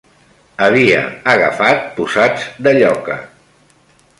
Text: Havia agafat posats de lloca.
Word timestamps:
Havia 0.67 1.03
agafat 1.33 1.85
posats 1.99 2.49
de 2.69 2.77
lloca. 2.79 3.19